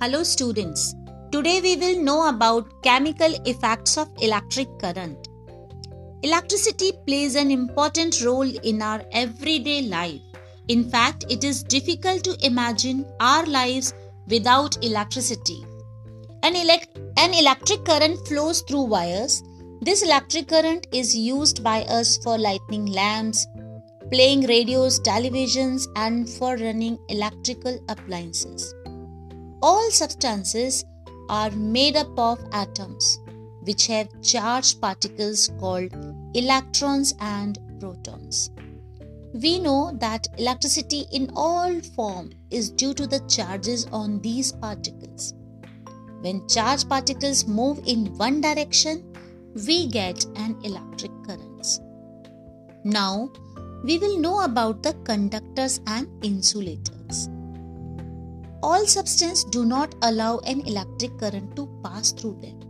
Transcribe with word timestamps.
Hello 0.00 0.22
students. 0.22 0.94
Today 1.32 1.60
we 1.60 1.74
will 1.74 2.00
know 2.00 2.28
about 2.28 2.84
chemical 2.84 3.32
effects 3.46 3.98
of 3.98 4.08
electric 4.20 4.68
current. 4.78 5.26
Electricity 6.22 6.92
plays 7.04 7.34
an 7.34 7.50
important 7.50 8.24
role 8.24 8.48
in 8.58 8.80
our 8.80 9.02
everyday 9.10 9.82
life. 9.82 10.20
In 10.68 10.88
fact, 10.88 11.24
it 11.28 11.42
is 11.42 11.64
difficult 11.64 12.22
to 12.22 12.36
imagine 12.46 13.04
our 13.18 13.44
lives 13.46 13.92
without 14.28 14.78
electricity. 14.84 15.66
An, 16.44 16.54
an 16.54 17.34
electric 17.34 17.84
current 17.84 18.24
flows 18.28 18.62
through 18.62 18.84
wires. 18.84 19.42
This 19.80 20.04
electric 20.04 20.46
current 20.46 20.86
is 20.92 21.16
used 21.16 21.64
by 21.64 21.82
us 21.86 22.18
for 22.18 22.38
lighting 22.38 22.86
lamps, 22.86 23.48
playing 24.12 24.46
radios, 24.46 25.00
televisions, 25.00 25.88
and 25.96 26.30
for 26.30 26.56
running 26.56 27.00
electrical 27.08 27.84
appliances. 27.88 28.72
All 29.60 29.90
substances 29.90 30.84
are 31.28 31.50
made 31.50 31.96
up 31.96 32.16
of 32.18 32.38
atoms 32.52 33.18
which 33.62 33.86
have 33.88 34.08
charged 34.22 34.80
particles 34.80 35.50
called 35.58 35.92
electrons 36.34 37.14
and 37.20 37.58
protons. 37.80 38.50
We 39.34 39.58
know 39.58 39.96
that 40.00 40.26
electricity 40.38 41.06
in 41.12 41.30
all 41.34 41.80
form 41.96 42.30
is 42.50 42.70
due 42.70 42.94
to 42.94 43.06
the 43.06 43.20
charges 43.28 43.86
on 43.92 44.20
these 44.20 44.52
particles. 44.52 45.34
When 46.20 46.48
charged 46.48 46.88
particles 46.88 47.46
move 47.46 47.80
in 47.84 48.16
one 48.16 48.40
direction, 48.40 49.12
we 49.66 49.88
get 49.88 50.24
an 50.36 50.56
electric 50.62 51.10
current. 51.24 51.80
Now, 52.84 53.30
we 53.84 53.98
will 53.98 54.18
know 54.18 54.44
about 54.44 54.82
the 54.82 54.94
conductors 55.04 55.80
and 55.86 56.08
insulators. 56.24 56.97
All 58.62 58.86
substances 58.86 59.44
do 59.44 59.64
not 59.64 59.94
allow 60.02 60.38
an 60.38 60.60
electric 60.62 61.16
current 61.18 61.54
to 61.56 61.68
pass 61.84 62.12
through 62.12 62.40
them. 62.40 62.60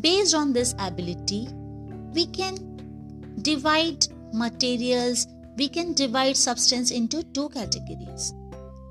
Based 0.00 0.34
on 0.34 0.52
this 0.52 0.74
ability, 0.78 1.48
we 2.12 2.26
can 2.26 2.56
divide 3.42 4.06
materials, 4.32 5.26
we 5.56 5.68
can 5.68 5.94
divide 5.94 6.36
substance 6.36 6.90
into 6.90 7.22
two 7.22 7.48
categories. 7.48 8.34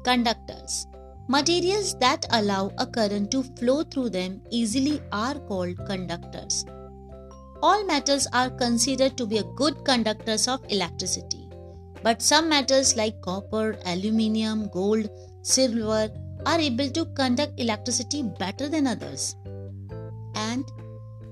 Conductors. 0.03 0.87
Materials 1.27 1.95
that 1.99 2.25
allow 2.31 2.71
a 2.80 2.87
current 2.87 3.30
to 3.30 3.43
flow 3.43 3.83
through 3.83 4.09
them 4.09 4.41
easily 4.49 4.99
are 5.11 5.35
called 5.35 5.77
conductors. 5.85 6.65
All 7.61 7.85
metals 7.85 8.27
are 8.33 8.49
considered 8.49 9.15
to 9.17 9.27
be 9.27 9.43
good 9.55 9.85
conductors 9.85 10.47
of 10.47 10.61
electricity. 10.69 11.49
But 12.02 12.21
some 12.21 12.49
metals 12.49 12.95
like 12.95 13.21
copper, 13.21 13.77
aluminium, 13.85 14.69
gold, 14.69 15.09
silver 15.41 16.09
are 16.45 16.59
able 16.59 16.89
to 16.89 17.05
conduct 17.15 17.59
electricity 17.59 18.23
better 18.23 18.69
than 18.69 18.87
others. 18.87 19.35
And 20.35 20.65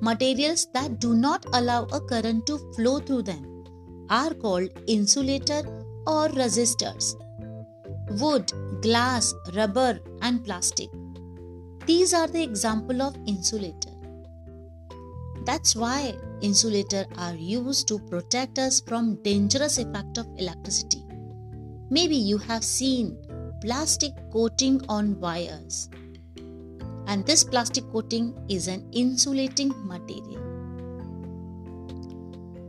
materials 0.02 0.68
that 0.74 1.00
do 1.00 1.16
not 1.16 1.46
allow 1.54 1.84
a 1.86 2.02
current 2.02 2.46
to 2.48 2.58
flow 2.74 3.00
through 3.00 3.24
them 3.24 3.64
are 4.10 4.34
called 4.34 4.70
insulator 4.88 5.62
or 6.06 6.30
resistors. 6.30 7.16
Wood, 8.20 8.52
glass, 8.82 9.34
rubber, 9.54 10.00
and 10.22 10.44
plastic. 10.44 10.90
These 11.86 12.14
are 12.14 12.28
the 12.28 12.44
example 12.44 13.02
of 13.02 13.16
insulator. 13.26 13.92
That's 15.46 15.76
why 15.76 16.16
insulator 16.42 17.06
are 17.18 17.36
used 17.36 17.88
to 17.88 18.00
protect 18.00 18.60
us 18.60 18.82
from 18.82 19.22
dangerous 19.24 19.78
effect 19.78 20.18
of 20.18 20.28
electricity. 20.38 21.04
Maybe 21.90 22.18
you 22.18 22.38
have 22.38 22.64
seen 22.64 23.18
plastic 23.62 24.14
coating 24.32 24.82
on 24.88 25.20
wires. 25.20 25.90
And 27.08 27.26
this 27.26 27.44
plastic 27.44 27.90
coating 27.92 28.36
is 28.50 28.68
an 28.68 28.88
insulating 28.92 29.74
material. 29.88 30.44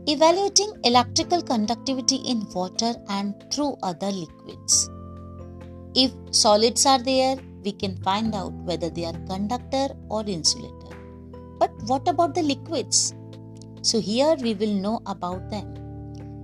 Evaluating 0.07 0.73
electrical 0.83 1.41
conductivity 1.41 2.15
in 2.17 2.47
water 2.53 2.93
and 3.09 3.35
through 3.51 3.77
other 3.83 4.11
liquids. 4.11 4.89
If 5.93 6.11
solids 6.31 6.85
are 6.85 7.01
there, 7.01 7.35
we 7.63 7.73
can 7.73 7.97
find 7.97 8.33
out 8.33 8.53
whether 8.53 8.89
they 8.89 9.05
are 9.05 9.19
conductor 9.27 9.89
or 10.09 10.23
insulator. 10.25 10.95
But 11.59 11.71
what 11.87 12.07
about 12.07 12.33
the 12.33 12.41
liquids? 12.41 13.13
So 13.81 13.99
here 13.99 14.35
we 14.41 14.53
will 14.53 14.73
know 14.73 15.01
about 15.05 15.49
them. 15.49 15.78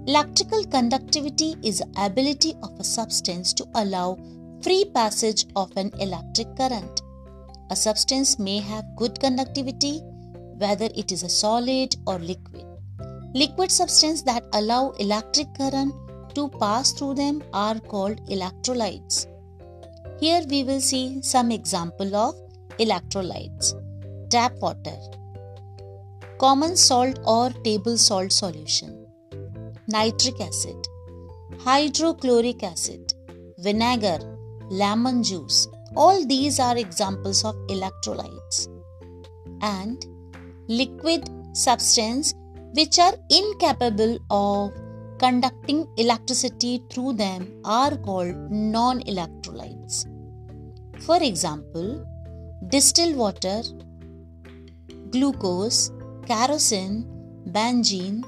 Electrical 0.07 0.63
conductivity 0.65 1.55
is 1.63 1.79
the 1.79 2.05
ability 2.05 2.53
of 2.61 2.79
a 2.79 2.83
substance 2.83 3.53
to 3.53 3.65
allow 3.73 4.15
free 4.61 4.85
passage 4.93 5.47
of 5.55 5.75
an 5.77 5.91
electric 5.99 6.55
current. 6.55 7.01
A 7.71 7.75
substance 7.75 8.37
may 8.37 8.59
have 8.59 8.85
good 8.97 9.19
conductivity 9.19 10.01
whether 10.59 10.89
it 10.95 11.11
is 11.11 11.23
a 11.23 11.29
solid 11.29 11.95
or 12.05 12.19
liquid. 12.19 12.65
Liquid 13.33 13.71
substances 13.71 14.23
that 14.25 14.45
allow 14.53 14.91
electric 14.99 15.47
current 15.57 15.95
to 16.35 16.49
pass 16.49 16.91
through 16.91 17.15
them 17.15 17.41
are 17.51 17.79
called 17.79 18.23
electrolytes. 18.29 19.25
Here 20.19 20.43
we 20.47 20.63
will 20.63 20.81
see 20.81 21.19
some 21.23 21.51
example 21.51 22.15
of 22.15 22.35
electrolytes. 22.77 23.73
Tap 24.29 24.53
water, 24.61 24.97
common 26.37 26.75
salt 26.75 27.17
or 27.25 27.49
table 27.63 27.97
salt 27.97 28.31
solution, 28.31 29.04
nitric 29.87 30.39
acid, 30.41 30.87
hydrochloric 31.59 32.63
acid, 32.63 33.13
vinegar, 33.59 34.19
lemon 34.69 35.21
juice. 35.23 35.67
All 35.95 36.25
these 36.25 36.59
are 36.59 36.77
examples 36.77 37.45
of 37.45 37.55
electrolytes. 37.67 38.67
And 39.61 40.05
liquid 40.67 41.29
substance 41.53 42.33
which 42.73 42.99
are 42.99 43.13
incapable 43.29 44.17
of 44.29 44.73
conducting 45.19 45.87
electricity 45.97 46.83
through 46.89 47.13
them 47.13 47.61
are 47.63 47.95
called 47.97 48.35
non 48.51 49.01
electrolytes. 49.01 50.05
For 51.01 51.21
example, 51.21 52.05
distilled 52.67 53.15
water, 53.15 53.61
glucose, 55.11 55.91
kerosene, 56.25 57.05
benzene, 57.51 58.23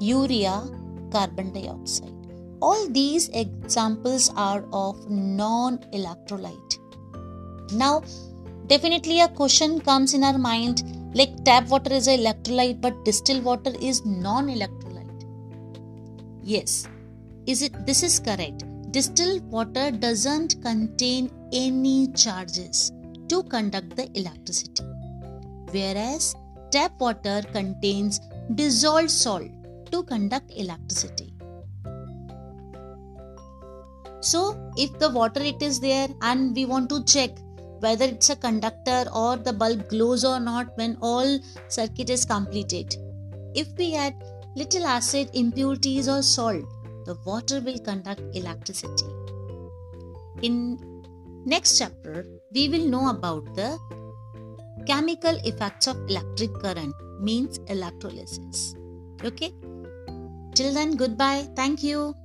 urea, 0.00 0.62
carbon 1.10 1.52
dioxide. 1.52 2.12
All 2.60 2.88
these 2.88 3.28
examples 3.30 4.30
are 4.36 4.64
of 4.72 5.10
non 5.10 5.78
electrolyte. 5.92 6.78
Now, 7.72 8.02
definitely 8.66 9.20
a 9.20 9.28
question 9.28 9.80
comes 9.80 10.14
in 10.14 10.24
our 10.24 10.38
mind 10.38 10.82
like 11.14 11.44
tap 11.44 11.68
water 11.68 11.92
is 11.92 12.06
an 12.08 12.20
electrolyte, 12.20 12.80
but 12.80 13.04
distilled 13.04 13.44
water 13.44 13.72
is 13.80 14.04
non 14.04 14.48
electrolyte. 14.48 15.24
Yes, 16.42 16.88
is 17.46 17.62
it 17.62 17.86
this 17.86 18.02
is 18.02 18.18
correct. 18.20 18.64
Distilled 18.90 19.42
water 19.50 19.90
doesn't 19.90 20.60
contain 20.62 21.30
any 21.52 22.08
charges 22.12 22.92
to 23.28 23.42
conduct 23.44 23.96
the 23.96 24.08
electricity, 24.14 24.84
whereas 25.70 26.34
tap 26.70 26.92
water 27.00 27.42
contains 27.52 28.20
dissolved 28.54 29.10
salt 29.10 29.50
to 29.96 30.02
conduct 30.12 30.52
electricity. 30.64 31.32
So, 34.20 34.40
if 34.76 34.98
the 34.98 35.10
water 35.10 35.42
it 35.42 35.62
is 35.62 35.80
there 35.80 36.08
and 36.20 36.54
we 36.54 36.64
want 36.64 36.88
to 36.90 37.04
check 37.04 37.30
whether 37.80 38.06
it's 38.06 38.30
a 38.30 38.36
conductor 38.36 39.04
or 39.14 39.36
the 39.36 39.52
bulb 39.52 39.88
glows 39.88 40.24
or 40.24 40.38
not 40.40 40.76
when 40.76 40.96
all 41.00 41.38
circuit 41.68 42.10
is 42.10 42.24
completed. 42.24 42.96
If 43.54 43.68
we 43.78 43.94
add 43.94 44.14
little 44.54 44.86
acid, 44.86 45.30
impurities 45.34 46.08
or 46.08 46.22
salt, 46.22 46.64
the 47.04 47.16
water 47.24 47.60
will 47.60 47.78
conduct 47.78 48.22
electricity. 48.34 49.06
In 50.42 50.56
next 51.44 51.78
chapter, 51.78 52.24
we 52.52 52.68
will 52.68 52.88
know 52.88 53.10
about 53.10 53.54
the 53.54 53.78
chemical 54.86 55.38
effects 55.44 55.86
of 55.86 55.96
electric 56.08 56.52
current 56.54 56.94
means 57.20 57.58
electrolysis. 57.68 58.74
Okay? 59.24 59.52
Till 60.56 60.74
then, 60.74 60.96
goodbye. 60.96 61.46
Thank 61.54 61.84
you. 61.84 62.16